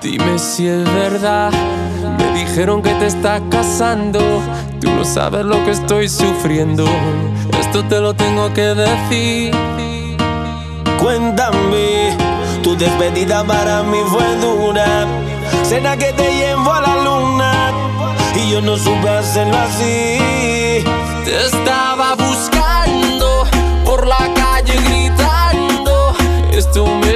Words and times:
Dime 0.00 0.38
si 0.38 0.66
es 0.66 0.82
verdad, 0.94 1.50
me 2.16 2.32
dijeron 2.32 2.80
que 2.80 2.94
te 2.94 3.06
estás 3.06 3.42
casando. 3.50 4.18
Tú 4.80 4.90
no 4.90 5.04
sabes 5.04 5.44
lo 5.44 5.62
que 5.62 5.72
estoy 5.72 6.08
sufriendo. 6.08 6.86
Esto 7.60 7.84
te 7.84 8.00
lo 8.00 8.14
tengo 8.14 8.50
que 8.54 8.74
decir. 8.74 9.54
Cuéntame, 10.98 12.16
tu 12.62 12.74
despedida 12.78 13.44
para 13.44 13.82
mí 13.82 13.98
fue 14.08 14.36
dura. 14.36 15.06
Cena 15.64 15.98
que 15.98 16.14
te 16.14 16.34
llevo 16.36 16.72
a 16.72 16.80
la 16.80 16.96
luna 17.04 17.72
y 18.36 18.52
yo 18.52 18.62
no 18.62 18.78
supe 18.78 19.06
hacerlo 19.06 19.58
así. 19.58 20.82
Te 21.26 21.44
estaba 21.44 22.14
buscando 22.14 23.44
por 23.84 24.06
la 24.06 24.32
calle 24.32 24.76
gritando. 24.82 26.14
Esto 26.50 26.86
me 26.86 27.09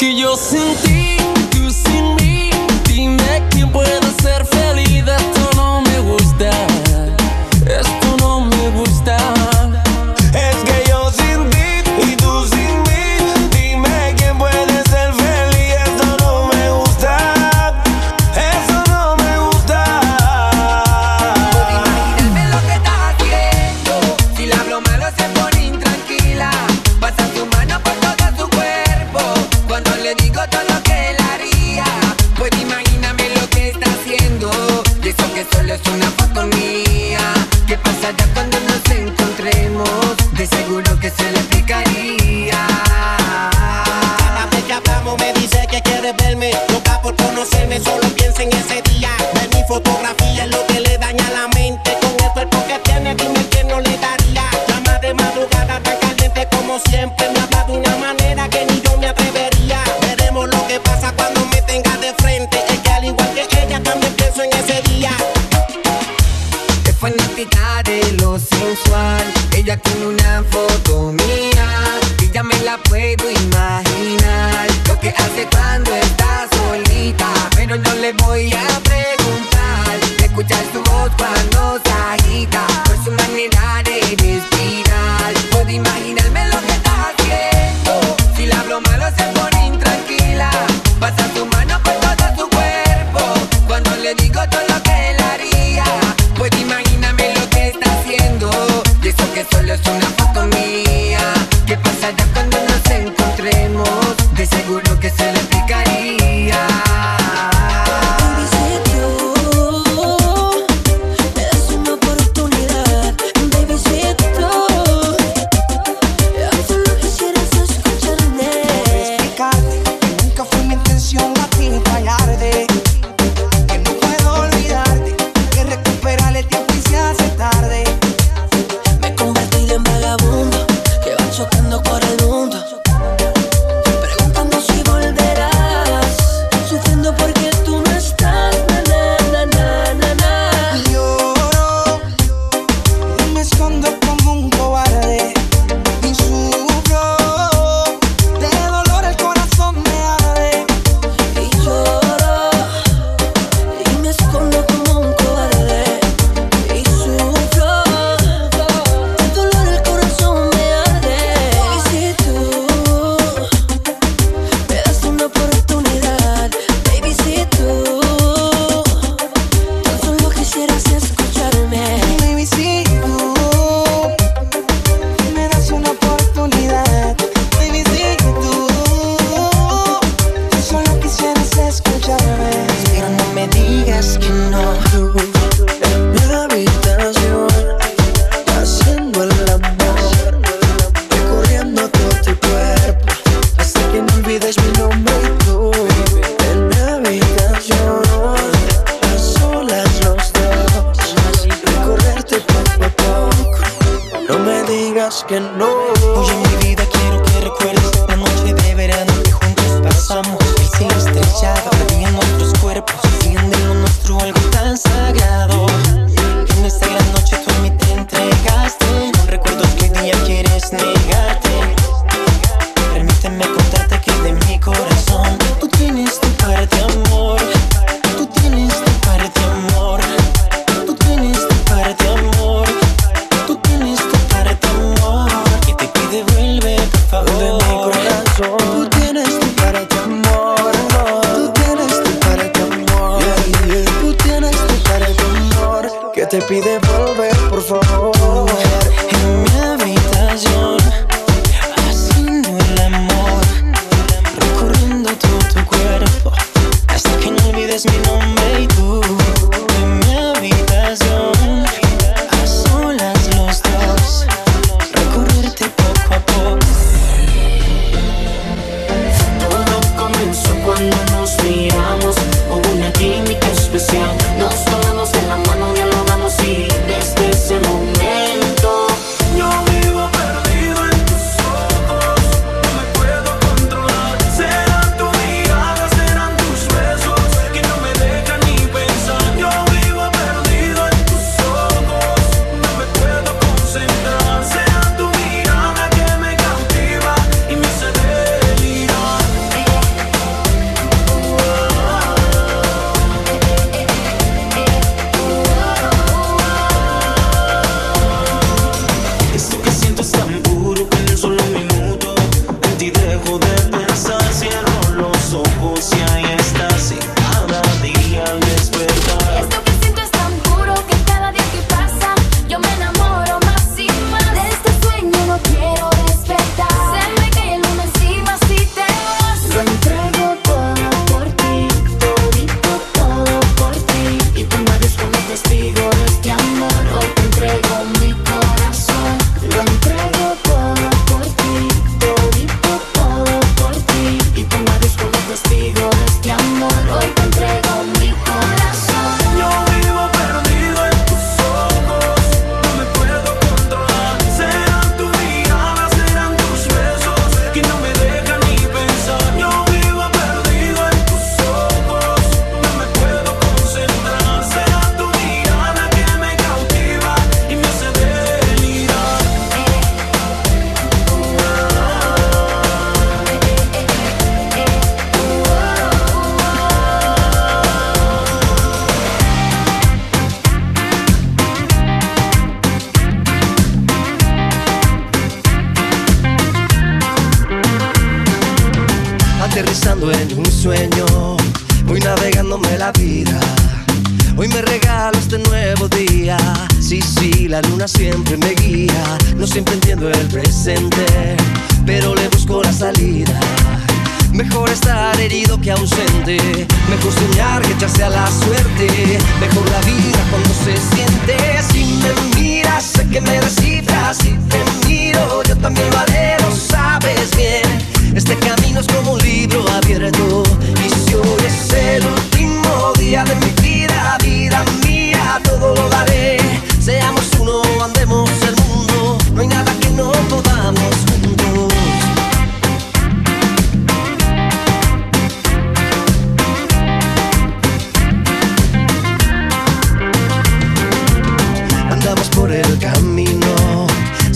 que 0.00 0.16
yo 0.16 0.34
sentí. 0.34 0.99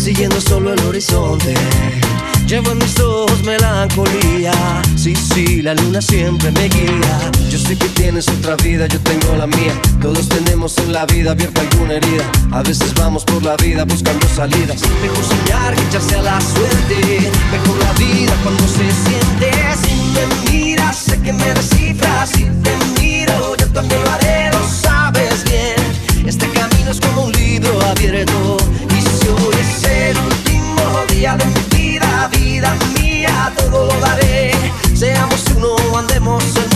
siguiendo 0.04 0.38
solo 0.38 0.74
el 0.74 0.80
horizonte. 0.80 1.54
Llevo 2.46 2.72
en 2.72 2.78
mis 2.78 3.00
ojos 3.00 3.42
melancolía, 3.42 4.52
sí, 4.96 5.14
sí, 5.16 5.62
la 5.62 5.72
luna 5.72 6.02
siempre 6.02 6.50
me 6.50 6.68
guía. 6.68 7.30
Yo 7.48 7.58
sé 7.58 7.74
que 7.78 7.88
tienes 7.88 8.28
otra 8.28 8.54
vida, 8.56 8.86
yo 8.86 9.00
tengo 9.00 9.34
la 9.34 9.46
mía. 9.46 9.72
Todos 10.02 10.28
tenemos 10.28 10.76
en 10.76 10.92
la 10.92 11.06
vida 11.06 11.30
abierta 11.30 11.62
alguna 11.62 11.94
herida. 11.94 12.30
A 12.52 12.62
veces 12.62 12.92
vamos 12.92 13.24
por 13.24 13.42
la 13.42 13.56
vida 13.56 13.86
buscando 13.86 14.28
salidas. 14.28 14.82
Mejor 15.00 15.24
soñar 15.24 15.74
que 15.74 15.82
echarse 15.84 16.16
a 16.16 16.22
la 16.22 16.38
suerte. 16.38 17.30
Mejor 17.50 17.78
la 17.78 17.92
vida 17.94 18.34
cuando 18.42 18.62
se 18.68 18.84
siente. 19.06 19.50
Si 19.82 19.94
me 20.12 20.52
miras, 20.52 20.98
sé 20.98 21.18
que 21.22 21.32
me 21.32 21.54
descifras. 21.54 22.28
Si 22.28 22.44
te 22.62 23.00
miro, 23.00 23.56
yo 23.56 23.66
también 23.68 24.02
lo 24.04 24.10
haré, 24.10 24.50
lo 24.52 24.68
sabes 24.68 25.44
bien. 25.44 26.26
Este 26.26 26.46
camino 26.50 26.90
es 26.90 27.00
como 27.00 27.22
un 27.22 27.32
libro 27.32 27.80
abierto 27.86 28.58
día 31.24 31.36
de 31.36 31.46
mi 31.46 31.60
vida, 31.74 32.28
vida 32.32 32.76
mía, 33.00 33.50
todo 33.56 33.86
lo 33.86 33.98
daré. 33.98 34.52
Seamos 34.92 35.42
uno, 35.56 35.74
andemos 35.96 36.44
en 36.54 36.73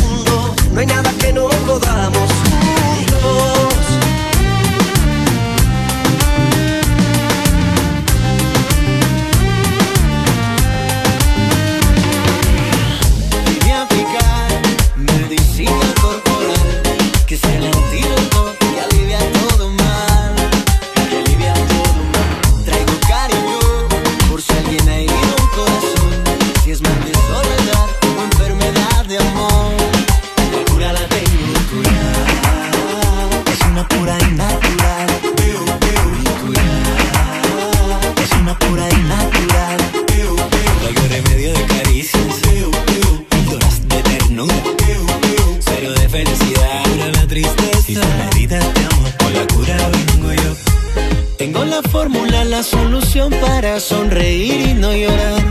sonreír 53.80 54.70
y 54.70 54.74
no 54.74 54.92
llorar. 54.92 55.42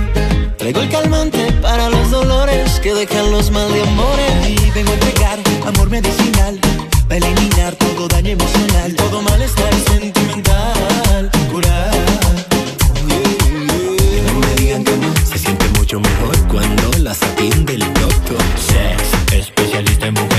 Traigo 0.57 0.81
el 0.81 0.89
calmante 0.89 1.51
para 1.61 1.89
los 1.89 2.11
dolores 2.11 2.79
que 2.81 2.93
dejan 2.93 3.31
los 3.31 3.51
mal 3.51 3.71
de 3.71 3.81
amores. 3.81 4.49
Y 4.49 4.71
vengo 4.71 4.91
a 4.91 4.93
entregar 4.95 5.39
amor 5.65 5.89
medicinal 5.89 6.59
para 7.07 7.25
eliminar 7.25 7.75
todo 7.75 8.07
daño 8.07 8.31
emocional, 8.31 8.95
todo 8.95 9.21
malestar 9.21 9.73
sentimental, 9.87 11.31
curar. 11.51 11.91
No 14.25 14.39
me 14.39 14.55
digan 14.55 14.83
se 15.25 15.37
siente 15.37 15.67
mucho 15.79 15.99
mejor 15.99 16.37
cuando 16.47 16.91
las 16.99 17.21
atiende 17.23 17.75
el 17.75 17.93
doctor. 17.93 18.43
Sex, 18.67 19.33
especialista 19.33 20.07
en 20.07 20.13
mujer 20.15 20.36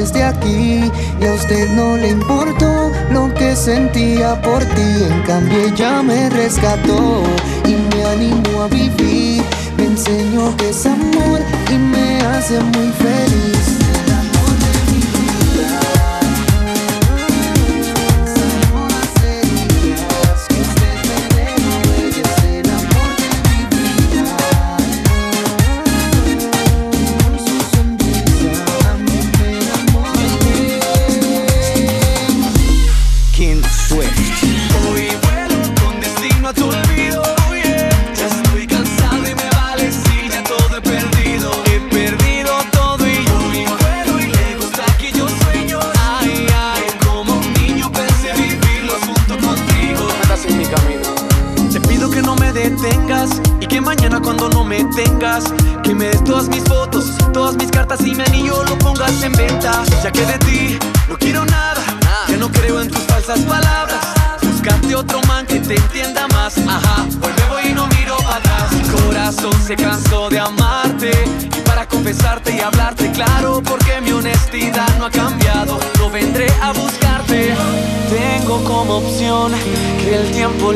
desde 0.00 0.22
aquí 0.22 0.90
y 1.20 1.24
a 1.24 1.32
usted 1.32 1.70
no 1.70 1.96
le 1.96 2.10
importó 2.10 2.92
lo 3.10 3.32
que 3.32 3.56
sentía 3.56 4.40
por 4.42 4.62
ti. 4.62 4.90
En 5.10 5.22
cambio 5.22 5.58
ella 5.68 6.02
me 6.02 6.28
rescató 6.28 7.22
y 7.64 7.74
me 7.90 8.04
animó 8.04 8.62
a 8.62 8.68
vivir. 8.68 9.42
Me 9.78 9.84
enseñó 9.84 10.54
que 10.58 10.70
es 10.70 10.84
amor 10.86 11.40
y 11.70 11.78
me 11.78 12.20
hace 12.20 12.60
muy 12.60 12.88
feliz. 13.04 13.65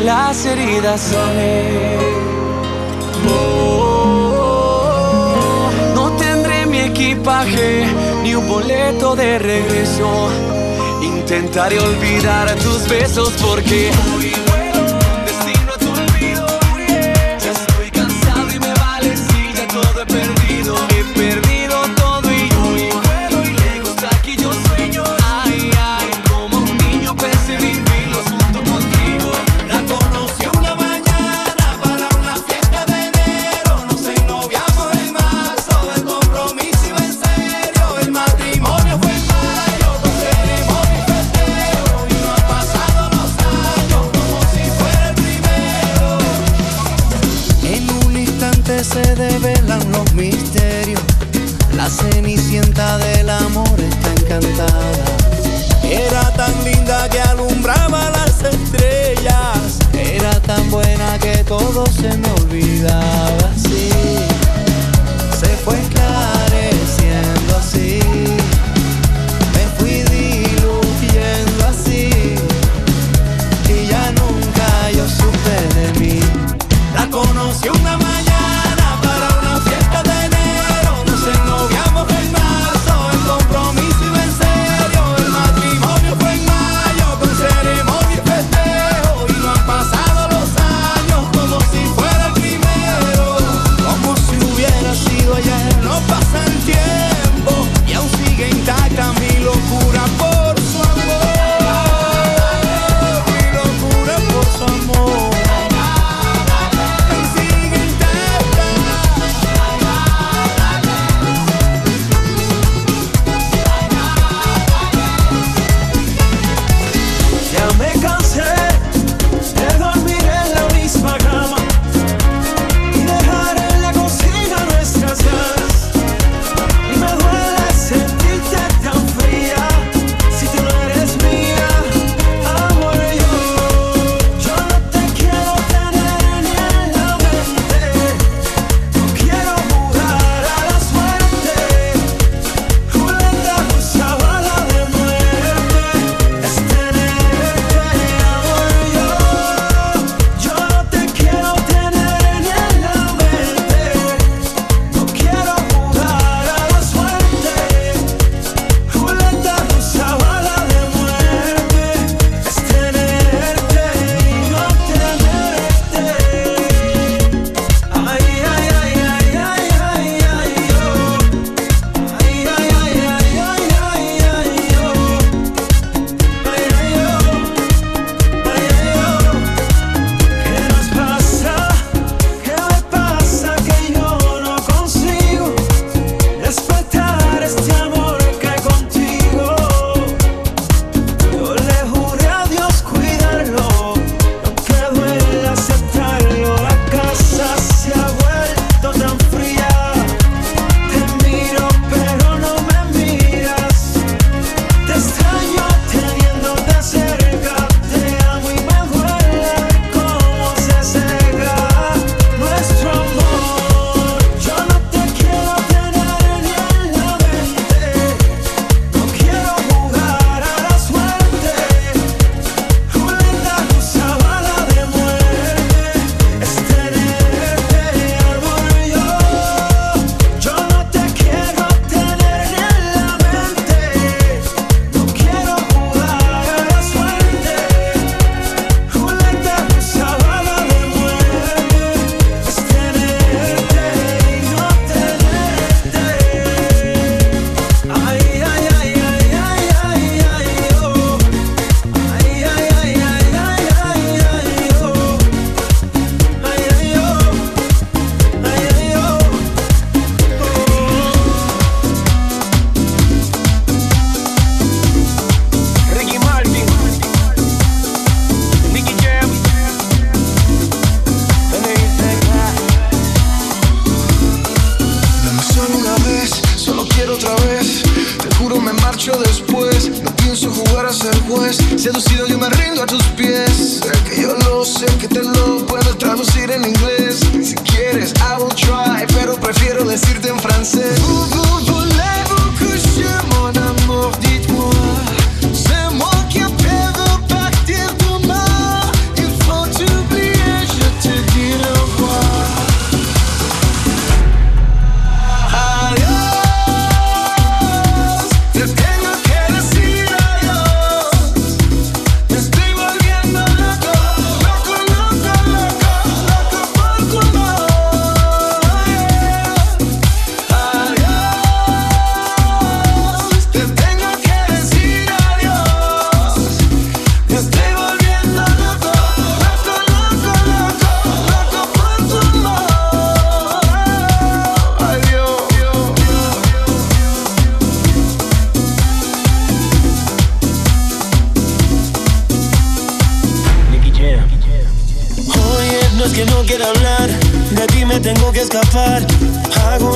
las 0.04 0.45
heridas 0.47 1.00
sané. 1.00 1.99
Oh, 3.28 4.50
no 5.95 6.12
tendré 6.16 6.66
mi 6.66 6.78
equipaje 6.78 7.87
ni 8.23 8.35
un 8.35 8.49
boleto 8.49 9.14
de 9.16 9.38
regreso. 9.38 10.28
Intentaré 11.02 11.78
olvidar 11.80 12.54
tus 12.57 12.88
besos 12.88 13.33
porque 13.40 13.90
hoy 14.14 14.33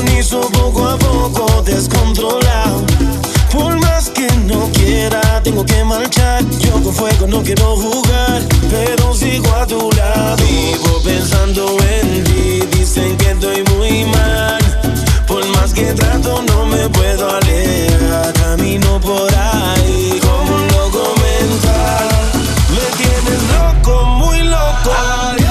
sintonizo 0.04 0.40
poco 0.50 0.88
a 0.88 0.98
poco 0.98 1.62
descontrolado. 1.62 2.84
Por 3.52 3.78
más 3.80 4.10
que 4.10 4.26
no 4.46 4.70
quiera, 4.72 5.20
tengo 5.42 5.64
que 5.64 5.84
marchar. 5.84 6.44
Yo 6.58 6.72
con 6.82 6.92
fuego 6.92 7.26
no 7.26 7.42
quiero 7.42 7.76
jugar, 7.76 8.42
pero 8.70 9.14
sigo 9.14 9.52
a 9.54 9.66
tu 9.66 9.90
lado. 9.92 10.36
Vivo 10.36 11.00
pensando 11.04 11.76
en 11.80 12.24
ti, 12.24 12.60
dicen 12.76 13.16
que 13.16 13.30
estoy 13.30 13.64
muy 13.76 14.04
mal. 14.04 14.60
Por 15.26 15.46
más 15.56 15.72
que 15.72 15.92
trato, 15.94 16.42
no 16.42 16.66
me 16.66 16.88
puedo 16.88 17.30
alejar. 17.30 18.32
Camino 18.32 19.00
por 19.00 19.32
ahí 19.34 20.20
como 20.20 20.56
un 20.56 20.66
loco 20.68 21.14
mental. 21.22 22.08
Me 22.70 22.96
tienes 22.96 23.42
loco, 23.52 24.04
muy 24.04 24.42
loco. 24.42 25.43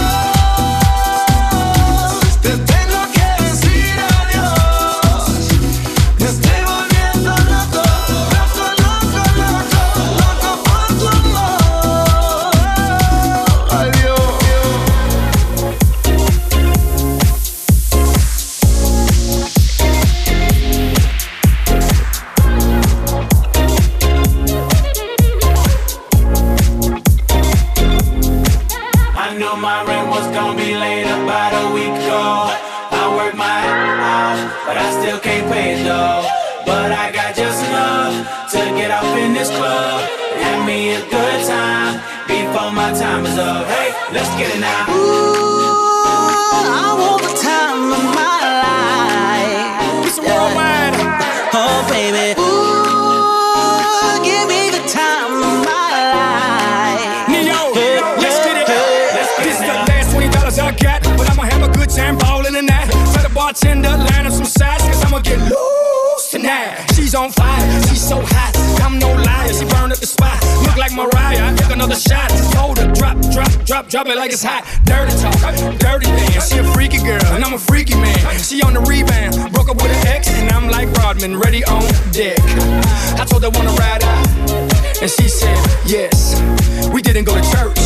didn't 87.14 87.28
go 87.28 87.36
to 87.36 87.42
church, 87.52 87.78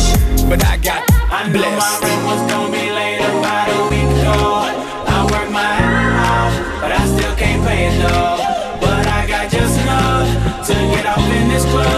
but 0.48 0.64
I 0.64 0.78
got 0.78 1.04
I 1.30 1.52
blessed. 1.52 2.00
Knew 2.00 2.08
my 2.08 2.08
rent 2.08 2.24
was 2.24 2.50
gonna 2.50 2.72
be 2.72 2.90
late 2.90 3.20
about 3.20 3.68
a 3.68 3.82
week 3.90 4.08
ago. 4.22 4.64
I 5.04 5.28
worked 5.30 5.52
my 5.52 5.60
ass 5.60 6.56
off, 6.56 6.80
but 6.80 6.92
I 6.92 7.06
still 7.06 7.36
can't 7.36 7.62
pay 7.66 7.88
it 7.88 8.00
though. 8.00 8.80
But 8.80 9.06
I 9.06 9.26
got 9.26 9.50
just 9.50 9.78
enough 9.80 10.66
to 10.68 10.72
get 10.72 11.04
off 11.04 11.18
in 11.18 11.48
this 11.50 11.64
club. 11.66 11.97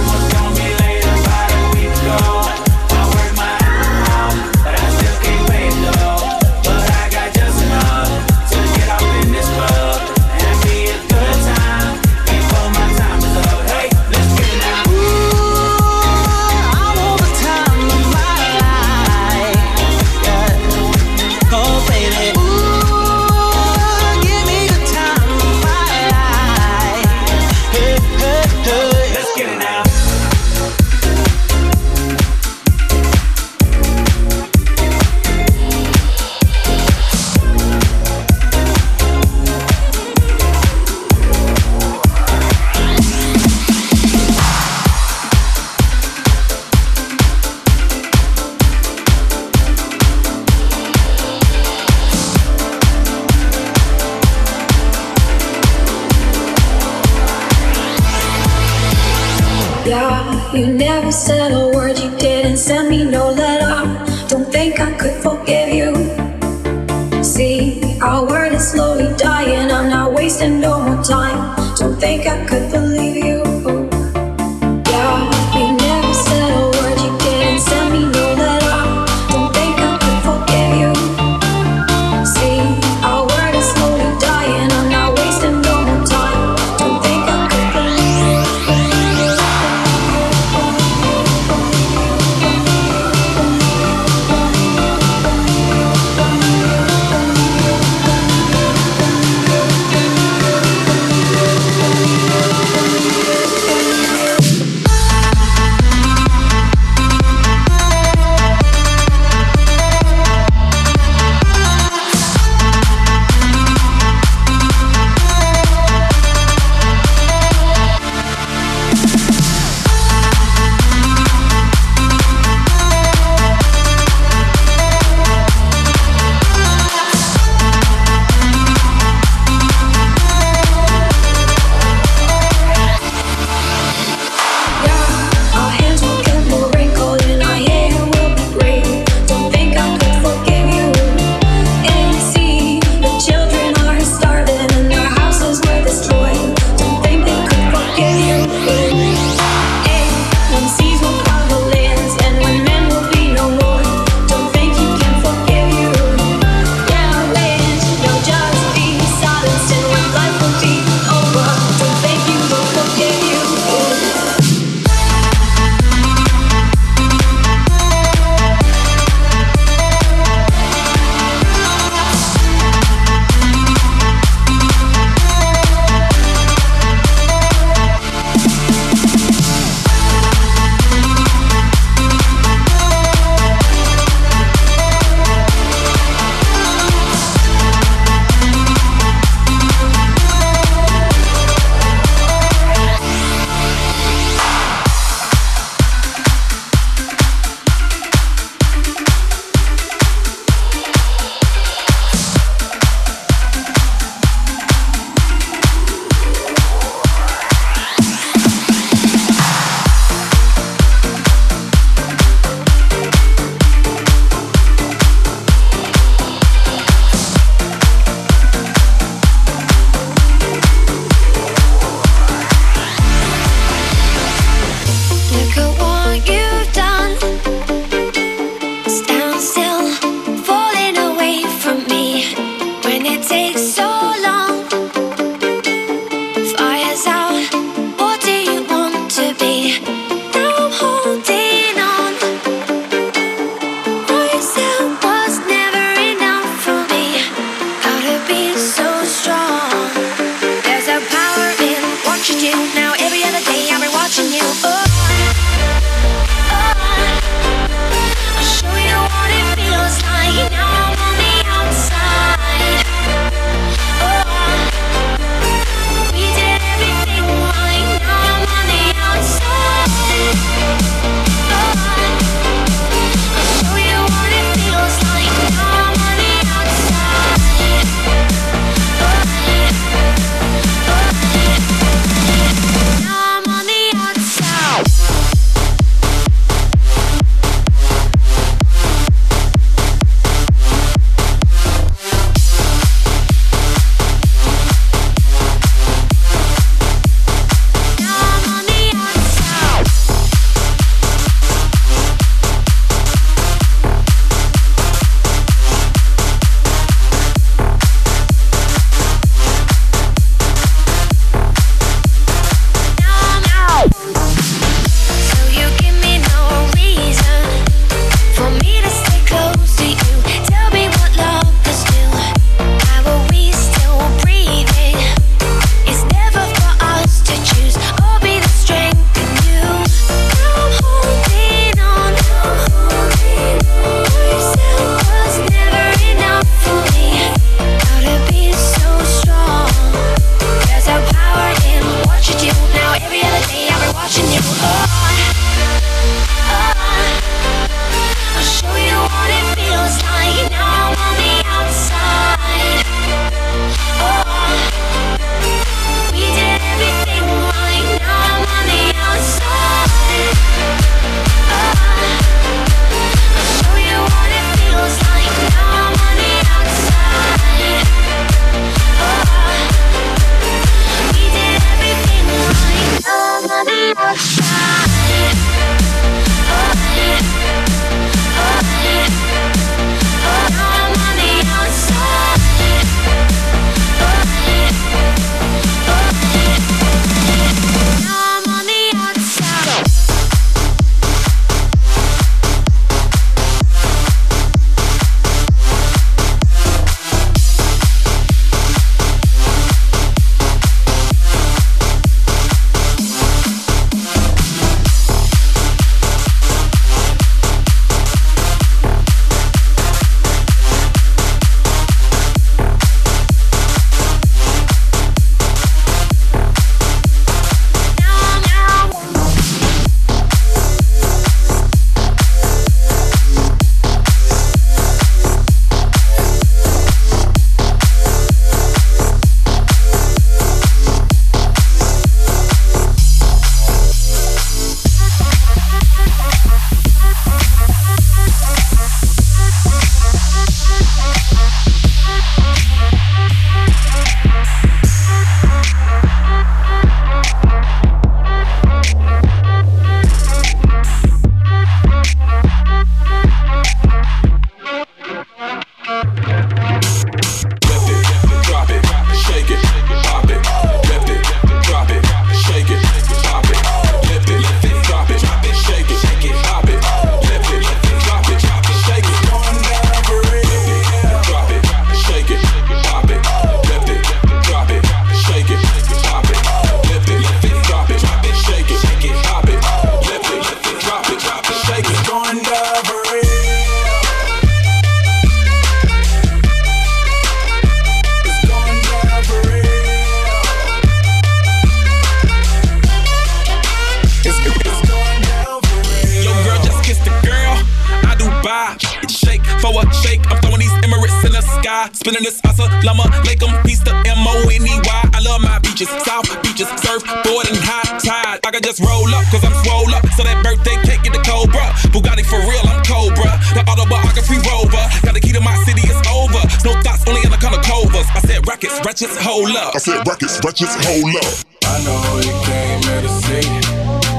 Spinning 502.01 502.25
this 502.25 502.41
asa 502.49 502.65
llama, 502.81 503.05
make 503.29 503.37
them 503.37 503.53
piece 503.61 503.77
the 503.85 503.93
M-O-N-E-Y. 503.93 505.01
I 505.13 505.19
love 505.21 505.37
my 505.37 505.61
beaches, 505.61 505.85
south 506.01 506.25
beaches, 506.41 506.65
surf, 506.81 507.05
board 507.21 507.45
and 507.45 507.61
high 507.61 507.85
tide. 508.01 508.41
I 508.41 508.49
can 508.49 508.65
just 508.65 508.81
roll 508.81 509.05
up, 509.13 509.21
cause 509.29 509.45
I'm 509.45 509.53
swole 509.61 509.93
up. 509.93 510.01
So 510.17 510.25
that 510.25 510.41
birthday 510.41 510.81
cake 510.81 511.05
get 511.05 511.13
the 511.13 511.21
Cobra. 511.21 511.61
Bugatti 511.93 512.25
for 512.25 512.41
real, 512.41 512.65
I'm 512.65 512.81
Cobra. 512.81 513.37
The 513.53 513.61
autobiography 513.69 514.41
rover. 514.49 514.81
Got 515.05 515.13
the 515.13 515.21
key 515.21 515.29
to 515.37 515.45
my 515.45 515.53
city, 515.61 515.85
it's 515.85 516.01
over. 516.09 516.41
No 516.65 516.73
thoughts, 516.81 517.05
only 517.05 517.21
anaconda 517.21 517.61
covers. 517.61 518.09
I 518.17 518.25
said 518.25 518.49
Rockets, 518.49 518.81
wretches, 518.81 519.13
hold 519.21 519.53
up. 519.53 519.77
I 519.77 519.77
said 519.77 520.01
Rockets, 520.01 520.41
wretches, 520.41 520.73
hold 520.81 521.13
up. 521.21 521.33
I 521.69 521.85
know 521.85 522.01
you 522.17 522.33
came 522.49 522.81
here 522.81 523.01
to 523.05 523.11
see. 523.29 523.45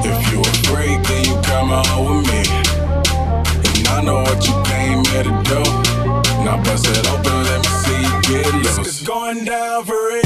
If 0.07 0.19
you 0.31 0.39
afraid, 0.39 1.03
then 1.11 1.27
you 1.27 1.35
come 1.43 1.75
on 1.75 1.99
with 1.99 2.31
me. 2.31 2.47
And 3.75 3.87
I 3.91 4.07
know 4.07 4.23
what 4.23 4.39
you 4.47 4.55
came 4.71 5.03
here 5.11 5.27
to 5.27 5.35
do. 5.51 6.02
Now 6.45 6.57
bust 6.63 6.87
it 6.89 7.09
open, 7.09 7.45
let 7.45 7.59
me 7.61 7.71
see 7.85 8.03
you 8.03 8.43
get 8.43 8.55
loose. 8.55 8.79
It's 8.79 9.03
going 9.03 9.45
down 9.45 9.85
for 9.85 9.95
real. 10.09 10.22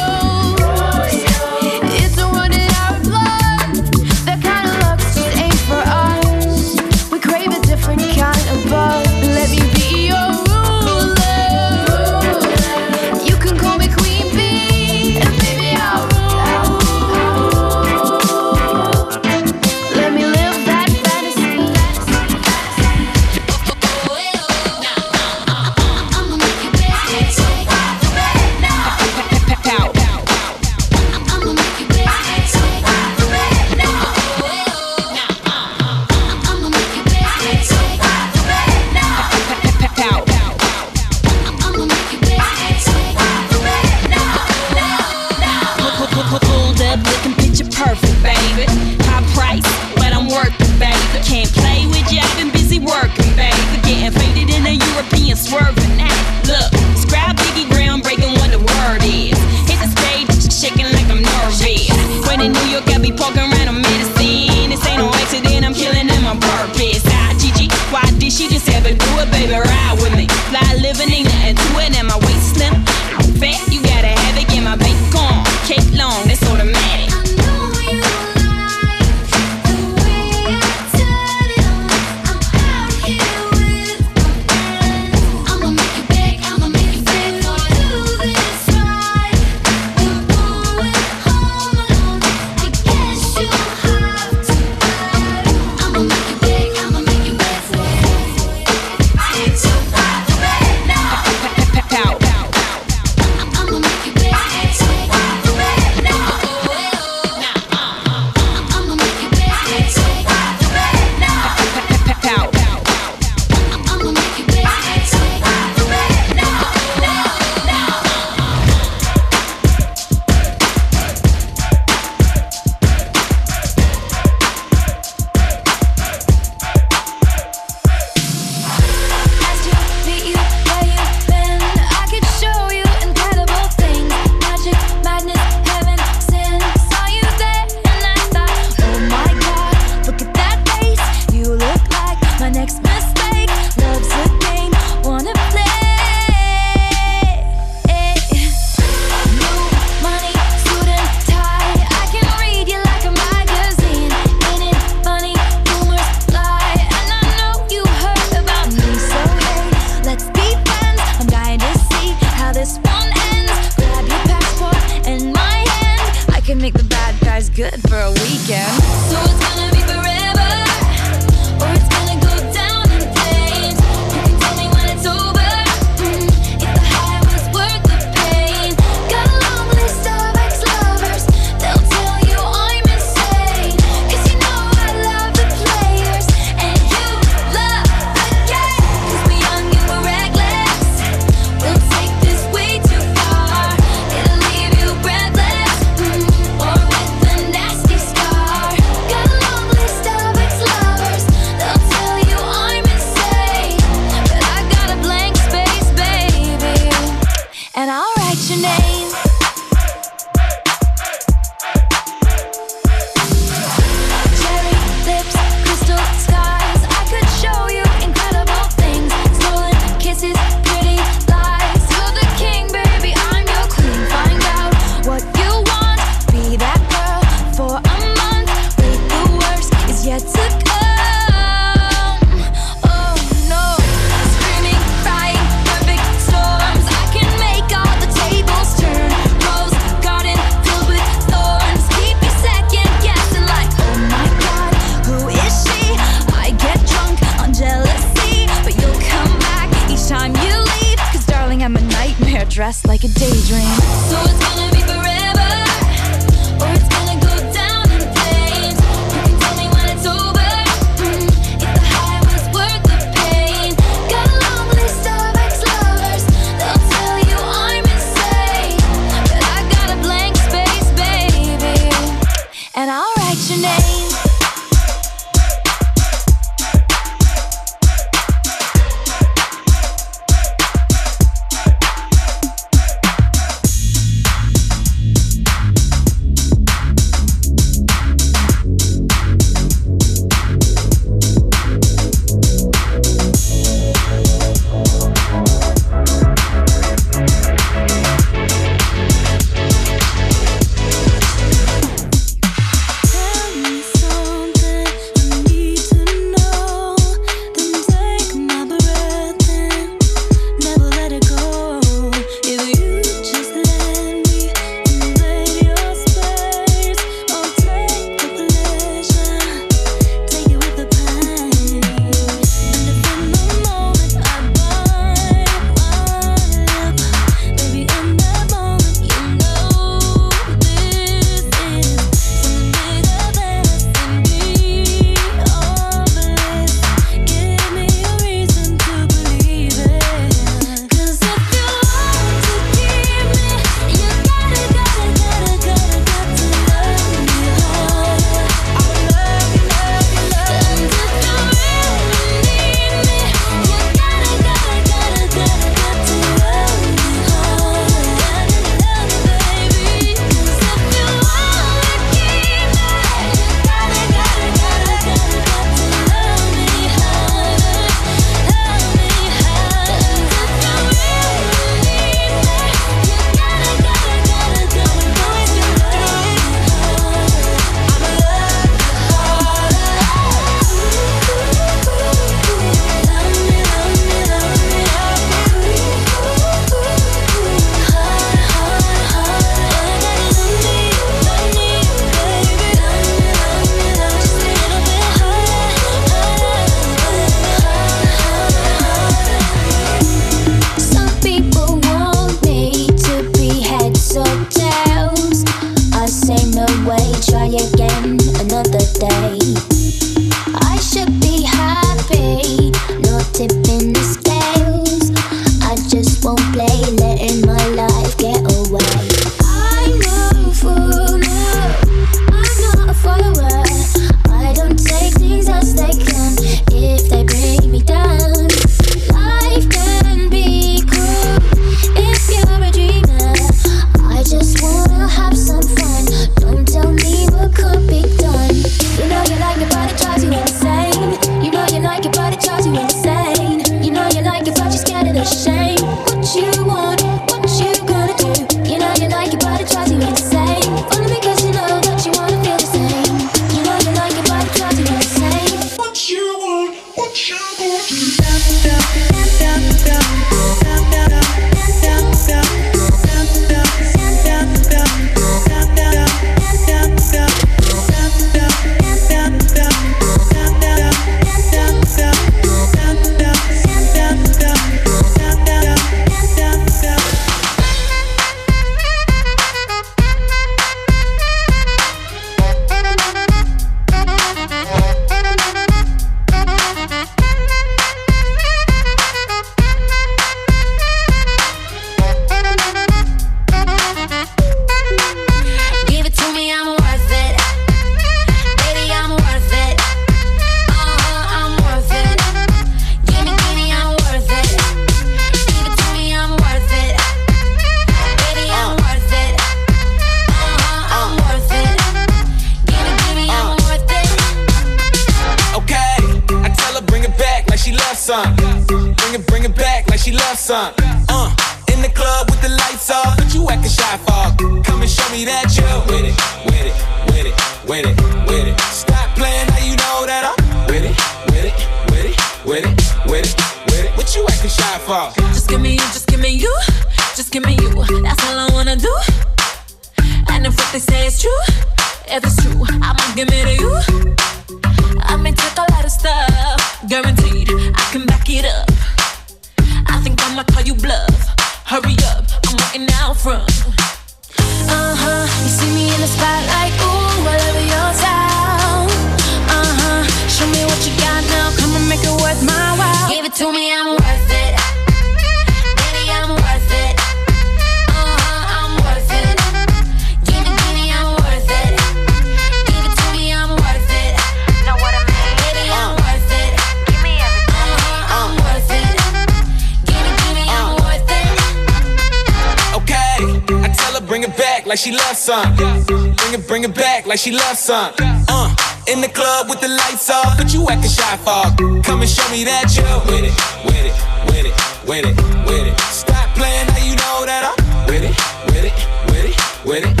like 587.11 587.19
she 587.19 587.31
loves 587.31 587.59
some. 587.59 587.93
Uh, 587.99 588.55
in 588.87 589.01
the 589.01 589.09
club 589.09 589.49
with 589.49 589.59
the 589.59 589.67
lights 589.67 590.09
off, 590.09 590.37
but 590.37 590.53
you 590.53 590.65
acting 590.69 590.89
shy 590.89 591.17
for. 591.17 591.43
Come 591.83 591.99
and 591.99 592.09
show 592.09 592.25
me 592.31 592.45
that 592.45 592.71
you 592.71 592.83
with 593.11 593.25
it, 593.27 593.35
with 593.67 593.83
it, 593.83 593.95
with 594.27 594.45
it, 594.45 594.55
with 594.87 595.05
it, 595.05 595.45
with 595.45 595.67
it. 595.67 595.79
Stop 595.91 596.33
playing 596.37 596.67
now 596.67 596.77
you 596.77 596.95
know 596.95 597.25
that 597.25 597.43
I'm 597.51 597.85
with 597.87 598.03
it, 598.03 598.15
with 598.47 598.63
it, 598.63 598.75
with 599.11 599.25
it, 599.25 599.65
with 599.65 599.99
it 599.99 600.00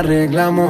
arreglamos. 0.00 0.69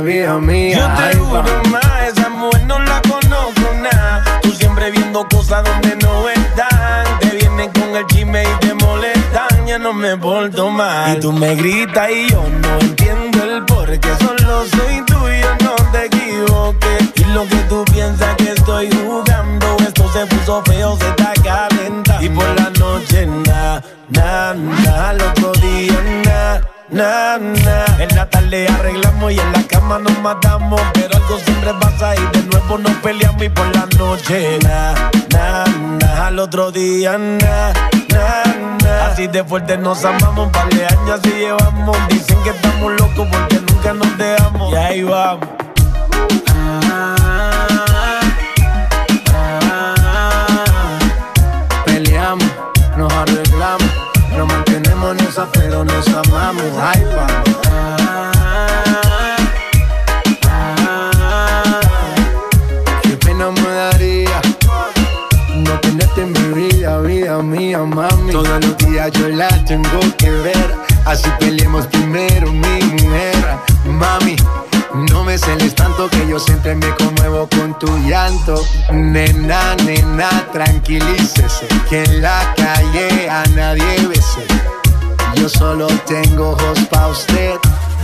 Vida, 0.00 0.38
mía. 0.38 0.78
Yo 0.78 0.86
te 0.96 1.02
Ahí 1.02 1.16
juro 1.16 1.62
más, 1.70 2.02
esa 2.12 2.28
mujer 2.28 2.64
no 2.66 2.78
la 2.78 3.00
conozco 3.02 3.72
nada. 3.80 4.40
Tú 4.42 4.50
siempre 4.52 4.90
viendo 4.90 5.26
cosas 5.28 5.64
donde 5.64 5.96
no 5.96 6.28
están. 6.28 7.18
Te 7.20 7.30
vienen 7.36 7.70
con 7.72 7.96
el 7.96 8.06
chisme 8.06 8.42
y 8.42 8.66
te 8.66 8.74
molestan. 8.74 9.66
Ya 9.66 9.78
no 9.78 9.92
me 9.92 10.16
porto 10.16 10.70
mal. 10.70 11.16
Y 11.16 11.20
tú 11.20 11.32
me 11.32 11.54
gritas 11.54 12.10
y 12.10 12.30
yo 12.30 12.42
no 12.62 12.78
entiendo 12.80 13.44
el 13.44 13.64
por 13.64 13.98
qué. 13.98 14.08
Solo 14.18 14.64
soy 14.66 15.02
tuyo, 15.06 15.48
no 15.64 15.74
te 15.92 16.06
equivoques. 16.06 17.12
Y 17.16 17.24
lo 17.32 17.46
que 17.46 17.56
tú 17.68 17.84
piensas 17.92 18.34
que 18.36 18.52
estoy 18.52 18.88
jugando, 18.90 19.76
esto 19.80 20.10
se 20.12 20.26
puso 20.26 20.62
feo, 20.64 20.96
se 20.98 21.08
está 21.08 21.32
calentando. 21.42 22.24
Y 22.24 22.28
por 22.28 22.48
la 22.60 22.70
noche, 22.78 23.26
na, 23.26 23.82
na, 24.08 24.54
na. 24.54 25.08
Al 25.10 25.22
otro 25.22 25.52
día, 25.52 26.02
na. 26.24 26.65
Na, 26.88 27.36
na. 27.38 27.84
En 27.98 28.14
la 28.14 28.28
tarde 28.30 28.68
arreglamos 28.68 29.32
y 29.32 29.40
en 29.40 29.52
la 29.52 29.62
cama 29.64 29.98
nos 29.98 30.18
matamos. 30.20 30.80
Pero 30.94 31.16
algo 31.16 31.38
siempre 31.38 31.74
pasa 31.80 32.14
y 32.14 32.36
de 32.36 32.44
nuevo 32.44 32.78
nos 32.78 32.92
peleamos. 32.96 33.42
Y 33.42 33.48
por 33.48 33.66
la 33.74 33.86
noche, 33.98 34.58
na, 34.62 34.94
na. 35.32 36.26
Al 36.26 36.38
otro 36.38 36.70
día, 36.70 37.18
na, 37.18 37.72
na. 38.08 39.06
Así 39.06 39.26
de 39.26 39.42
fuerte 39.44 39.76
nos 39.76 40.04
amamos. 40.04 40.50
Par 40.50 40.68
de 40.70 40.86
años 40.86 41.20
así 41.20 41.30
llevamos. 41.30 41.96
Dicen 42.08 42.40
que 42.42 42.50
estamos 42.50 42.92
locos 42.92 43.28
porque 43.30 43.60
nunca 43.68 43.92
nos 43.92 44.18
dejamos. 44.18 44.72
Y 44.72 44.76
ahí 44.76 45.02
vamos. 45.02 45.48
Peleamos, 46.46 47.55
pero 55.52 55.84
nos 55.84 56.08
amamos. 56.08 56.64
Vamos. 56.76 57.32
Qué 63.02 63.16
pena 63.18 63.50
me 63.50 63.68
daría 63.70 64.40
no 65.56 65.80
tenerte 65.80 66.22
en 66.22 66.32
mi 66.32 66.68
vida, 66.68 67.00
vida 67.00 67.42
mía, 67.42 67.78
mami. 67.78 68.32
Todos 68.32 68.64
los 68.64 68.76
días 68.78 69.10
yo 69.12 69.28
la 69.28 69.48
tengo 69.64 70.00
que 70.18 70.30
ver, 70.30 70.74
así 71.04 71.28
peleemos 71.38 71.86
primero, 71.86 72.52
mi 72.52 72.82
mujer, 72.82 73.36
mami. 73.84 74.36
No 74.94 75.24
me 75.24 75.36
celes 75.36 75.74
tanto 75.74 76.08
que 76.08 76.26
yo 76.26 76.38
siempre 76.38 76.74
me 76.74 76.88
conmuevo 76.94 77.48
con 77.48 77.78
tu 77.78 77.86
llanto. 78.08 78.64
Nena, 78.92 79.74
nena, 79.84 80.28
tranquilícese. 80.52 81.66
Que 81.88 82.02
en 82.04 82.22
la 82.22 82.54
calle 82.56 83.28
a 83.28 83.44
nadie 83.54 84.06
bese. 84.08 84.46
Yo 85.36 85.48
solo 85.48 85.86
tengo 86.06 86.50
ojos 86.50 86.78
pa' 86.90 87.08
usted. 87.08 87.54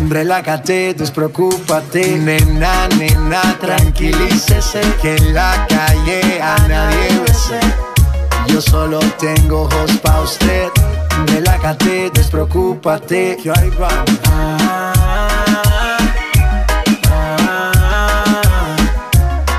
Relájate, 0.08 0.94
despreocúpate. 0.94 2.18
Nena, 2.18 2.88
nena, 2.98 3.42
tranquilícese. 3.60 4.80
Que 5.00 5.16
en 5.16 5.34
la 5.34 5.66
calle 5.68 6.40
a 6.42 6.56
nadie 6.68 7.20
bese. 7.26 7.60
Yo 8.46 8.60
solo 8.60 9.00
tengo 9.18 9.62
ojos 9.62 9.92
pa' 10.02 10.20
usted. 10.20 10.68
Relájate, 11.26 12.10
despreocúpate. 12.12 13.38
Que 13.42 13.50
ahí 13.50 13.70
vamos. 13.78 14.18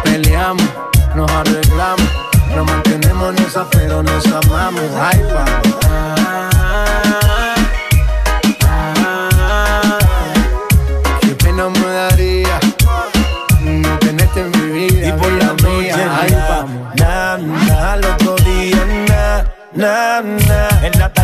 Peleamos, 0.04 0.70
nos 1.16 1.32
arreglamos, 1.32 2.10
nos 2.56 2.66
mantenemos 2.66 3.36
en 3.36 3.46
esa, 3.46 3.66
pero 3.70 4.04
nos 4.04 4.26
amamos. 4.28 4.84
Ay, 5.00 5.22
vamos. 5.34 6.33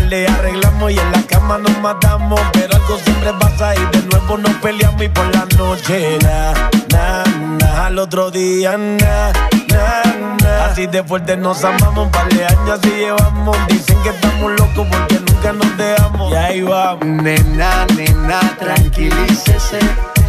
Tarde 0.10 0.28
arreglamos 0.28 0.92
y 0.92 0.98
en 0.98 1.12
la 1.12 1.22
cama 1.24 1.58
nos 1.58 1.78
matamos. 1.80 2.40
Pero 2.54 2.76
algo 2.76 2.98
siempre 2.98 3.32
pasa 3.40 3.76
y 3.76 3.98
de 3.98 4.06
nuevo 4.08 4.38
nos 4.38 4.54
peleamos. 4.56 5.02
Y 5.02 5.10
por 5.10 5.26
la 5.36 5.46
noche, 5.58 6.18
na, 6.24 6.54
na, 6.92 7.24
na, 7.60 7.86
al 7.86 8.00
otro 8.00 8.32
día, 8.32 8.78
na, 8.78 9.32
na, 9.68 10.04
na. 10.42 10.66
Así 10.66 10.88
de 10.88 11.04
fuerte 11.04 11.38
nos 11.38 11.64
amamos, 11.64 12.06
un 12.06 12.12
par 12.12 12.28
de 12.30 12.46
años 12.46 12.80
así 12.80 12.90
llevamos. 12.90 13.58
Dicen 13.68 14.02
que 14.02 14.10
estamos 14.10 14.52
locos 14.52 14.88
porque 14.90 15.20
nunca 15.20 15.54
nos 15.54 15.78
dejamos. 15.78 16.32
Y 16.32 16.36
ahí 16.36 16.62
vamos. 16.62 17.06
Nena, 17.06 17.86
nena, 17.96 18.40
tranquilícese. 18.60 19.80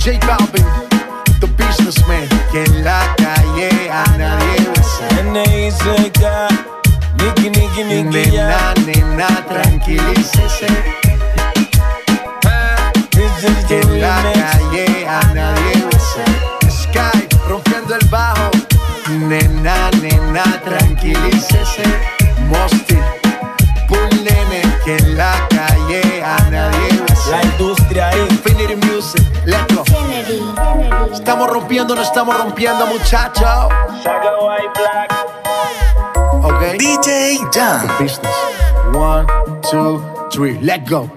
J 0.03 0.19
Balvin, 0.27 0.67
the 1.41 1.47
businessman, 1.47 2.29
que 2.53 2.65
en 2.65 2.85
la 2.85 3.15
calle 3.17 3.91
a 3.91 4.05
nadie 4.19 4.69
besa. 4.75 5.21
N.I.C.K. 5.21 6.80
Ya. 7.21 8.75
Nena, 8.75 8.75
nena, 8.87 9.29
tranquilícese. 9.49 10.67
Que 13.11 13.29
the 13.69 13.81
en 13.81 14.01
la 14.01 14.23
calle 14.33 15.07
a 15.09 15.21
nadie 15.35 15.85
besa. 15.91 16.25
Sky, 16.69 17.29
rompiendo 17.49 17.95
el 17.95 18.07
bajo. 18.09 18.51
Nena, 19.09 19.91
nena, 20.03 20.45
tranquilícese. 20.65 21.83
Mosty, 22.49 22.99
Bull 23.89 24.25
Nene, 24.25 24.63
que 24.85 24.97
en 24.97 25.17
la 25.17 25.47
calle 25.49 26.23
a 26.23 26.39
nadie 26.51 27.03
besa. 27.09 27.31
La 27.31 27.43
industria. 27.43 28.11
Infinity 28.31 28.77
Music, 28.87 29.25
let's 29.45 29.75
go. 29.75 29.85
Estamos 31.13 31.49
rompiendo, 31.51 31.95
no 31.95 32.03
estamos 32.03 32.37
rompiendo, 32.37 32.87
muchachos. 32.87 33.69
Saga 34.03 34.39
White 34.41 34.71
Black. 34.75 35.40
Ok. 36.43 36.79
DJ 36.79 37.37
Jam. 37.53 37.87
Business. 37.99 38.35
One, 38.95 39.27
two, 39.71 40.01
three, 40.33 40.59
let 40.61 40.87
go. 40.89 41.09